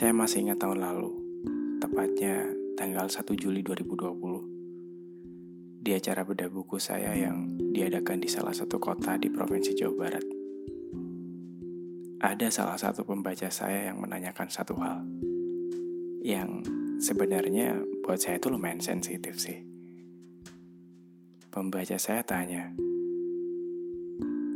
Saya 0.00 0.16
masih 0.16 0.48
ingat 0.48 0.56
tahun 0.56 0.80
lalu, 0.80 1.12
tepatnya 1.76 2.48
tanggal 2.72 3.04
1 3.04 3.20
Juli 3.36 3.60
2020. 3.60 5.84
Di 5.84 5.92
acara 5.92 6.24
bedah 6.24 6.48
buku 6.48 6.80
saya 6.80 7.12
yang 7.12 7.60
diadakan 7.76 8.16
di 8.16 8.32
salah 8.32 8.56
satu 8.56 8.80
kota 8.80 9.20
di 9.20 9.28
Provinsi 9.28 9.76
Jawa 9.76 10.00
Barat. 10.00 10.24
Ada 12.24 12.48
salah 12.48 12.80
satu 12.80 13.04
pembaca 13.04 13.52
saya 13.52 13.92
yang 13.92 14.00
menanyakan 14.00 14.48
satu 14.48 14.72
hal. 14.80 15.04
Yang 16.24 16.64
sebenarnya 17.04 17.76
buat 18.00 18.16
saya 18.16 18.40
itu 18.40 18.48
lumayan 18.48 18.80
sensitif 18.80 19.36
sih. 19.36 19.60
Pembaca 21.52 22.00
saya 22.00 22.24
tanya, 22.24 22.72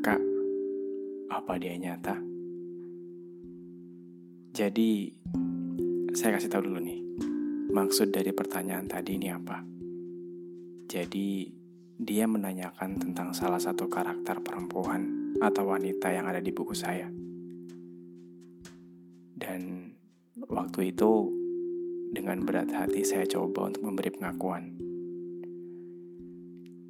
Kak, 0.01 0.25
apa 1.29 1.53
dia 1.61 1.77
nyata? 1.77 2.33
Jadi, 4.55 5.11
saya 6.15 6.39
kasih 6.39 6.47
tahu 6.47 6.71
dulu 6.71 6.79
nih, 6.79 7.03
maksud 7.75 8.15
dari 8.15 8.31
pertanyaan 8.31 8.87
tadi 8.87 9.19
ini 9.19 9.27
apa. 9.27 9.67
Jadi, 10.87 11.51
dia 11.99 12.31
menanyakan 12.31 13.03
tentang 13.03 13.35
salah 13.35 13.59
satu 13.59 13.91
karakter 13.91 14.39
perempuan 14.47 15.35
atau 15.43 15.75
wanita 15.75 16.07
yang 16.15 16.31
ada 16.31 16.39
di 16.39 16.55
buku 16.55 16.71
saya. 16.71 17.11
Dan 19.35 19.91
waktu 20.39 20.95
itu, 20.95 21.35
dengan 22.15 22.47
berat 22.47 22.71
hati 22.71 23.03
saya 23.03 23.27
coba 23.27 23.75
untuk 23.75 23.83
memberi 23.83 24.15
pengakuan. 24.15 24.71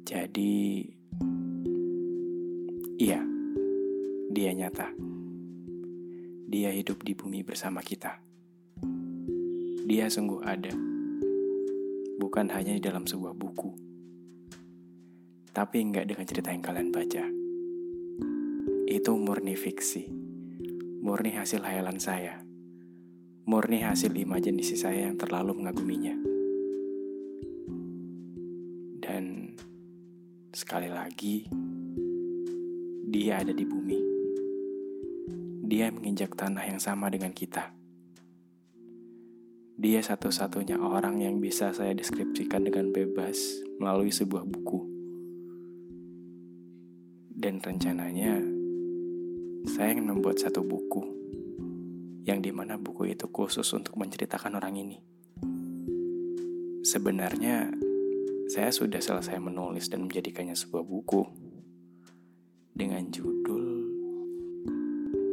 Jadi, 0.05 0.85
iya, 3.01 3.25
dia 4.29 4.53
nyata. 4.53 5.14
Dia 6.45 6.69
hidup 6.69 7.01
di 7.01 7.17
bumi 7.17 7.41
bersama 7.41 7.81
kita. 7.81 8.21
Dia 9.81 10.05
sungguh 10.05 10.45
ada, 10.45 10.69
bukan 12.21 12.53
hanya 12.53 12.77
di 12.77 12.81
dalam 12.85 13.09
sebuah 13.09 13.33
buku, 13.33 13.73
tapi 15.49 15.81
enggak 15.81 16.05
dengan 16.05 16.29
cerita 16.29 16.53
yang 16.53 16.61
kalian 16.61 16.93
baca. 16.93 17.25
Itu 18.85 19.17
murni 19.17 19.57
fiksi, 19.57 20.05
murni 21.01 21.33
hasil 21.33 21.65
hayalan 21.65 21.97
saya, 21.97 22.37
murni 23.49 23.81
hasil 23.81 24.13
imajinasi 24.13 24.77
saya 24.77 25.09
yang 25.09 25.17
terlalu 25.17 25.57
mengaguminya. 25.57 26.13
Dan 29.01 29.49
sekali 30.53 30.93
lagi, 30.93 31.49
dia 33.09 33.41
ada 33.41 33.49
di 33.49 33.65
bumi 33.65 34.04
dia 35.65 35.89
menginjak 35.89 36.37
tanah 36.37 36.61
yang 36.61 36.77
sama 36.77 37.09
dengan 37.09 37.33
kita. 37.33 37.73
Dia 39.75 39.99
satu-satunya 39.99 40.77
orang 40.77 41.19
yang 41.25 41.41
bisa 41.41 41.73
saya 41.73 41.91
deskripsikan 41.97 42.63
dengan 42.63 42.93
bebas 42.93 43.65
melalui 43.81 44.13
sebuah 44.13 44.45
buku. 44.45 44.79
Dan 47.35 47.59
rencananya, 47.59 48.39
saya 49.65 49.97
ingin 49.97 50.15
membuat 50.15 50.37
satu 50.39 50.61
buku, 50.61 51.01
yang 52.23 52.39
di 52.45 52.53
mana 52.53 52.77
buku 52.77 53.11
itu 53.11 53.25
khusus 53.27 53.65
untuk 53.73 53.97
menceritakan 53.97 54.61
orang 54.61 54.77
ini. 54.79 54.97
Sebenarnya, 56.85 57.73
saya 58.53 58.69
sudah 58.69 59.01
selesai 59.01 59.41
menulis 59.41 59.89
dan 59.89 60.05
menjadikannya 60.05 60.53
sebuah 60.53 60.85
buku 60.85 61.25
dengan 62.77 63.09
judul 63.09 63.64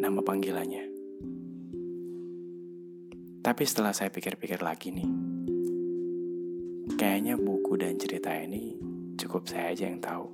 nama 0.03 0.19
panggilannya. 0.19 0.83
Tapi 3.39 3.63
setelah 3.63 3.95
saya 3.95 4.11
pikir-pikir 4.11 4.59
lagi 4.59 4.91
nih, 4.91 5.07
kayaknya 6.99 7.39
buku 7.39 7.79
dan 7.79 7.95
cerita 7.95 8.35
ini 8.35 8.75
cukup 9.15 9.47
saya 9.47 9.71
aja 9.71 9.87
yang 9.87 10.03
tahu. 10.03 10.27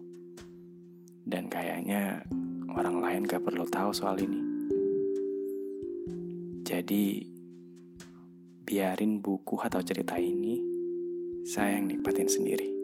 Dan 1.29 1.53
kayaknya 1.53 2.25
orang 2.73 3.05
lain 3.05 3.29
gak 3.29 3.45
perlu 3.45 3.69
tahu 3.69 3.93
soal 3.93 4.17
ini. 4.17 4.41
Jadi, 6.65 7.29
biarin 8.65 9.21
buku 9.21 9.61
atau 9.61 9.85
cerita 9.85 10.17
ini 10.17 10.65
saya 11.45 11.77
yang 11.77 11.93
nikmatin 11.93 12.29
sendiri. 12.29 12.78